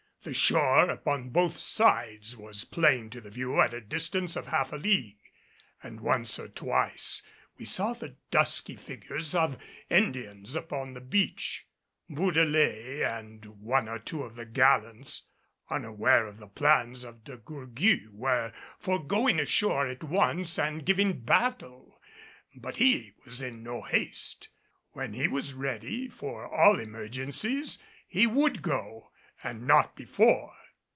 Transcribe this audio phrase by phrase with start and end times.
[0.23, 4.71] The shore upon both sides was plain to the view at a distance of half
[4.71, 5.17] a league,
[5.81, 7.23] and once or twice
[7.57, 9.57] we saw the dusky figures of
[9.89, 11.65] Indians upon the beach.
[12.07, 15.23] Bourdelais and one or two of the gallants,
[15.71, 21.19] unaware of the plans of De Gourgues, were for going ashore at once and giving
[21.21, 21.99] battle;
[22.55, 24.49] but he was in no haste,
[24.91, 29.07] when he was ready for all emergencies he would go,
[29.43, 30.53] and not before.